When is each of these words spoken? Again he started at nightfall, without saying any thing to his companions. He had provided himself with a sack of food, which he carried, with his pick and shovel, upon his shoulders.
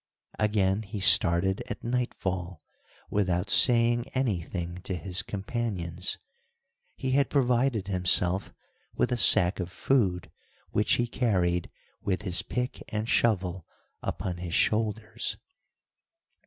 Again 0.39 0.81
he 0.81 0.99
started 0.99 1.61
at 1.67 1.83
nightfall, 1.83 2.63
without 3.11 3.51
saying 3.51 4.07
any 4.15 4.41
thing 4.41 4.81
to 4.85 4.95
his 4.95 5.21
companions. 5.21 6.17
He 6.95 7.11
had 7.11 7.29
provided 7.29 7.85
himself 7.87 8.51
with 8.95 9.11
a 9.11 9.15
sack 9.17 9.59
of 9.59 9.71
food, 9.71 10.31
which 10.71 10.93
he 10.93 11.05
carried, 11.05 11.69
with 12.01 12.23
his 12.23 12.41
pick 12.41 12.81
and 12.89 13.07
shovel, 13.07 13.67
upon 14.01 14.37
his 14.37 14.55
shoulders. 14.55 15.37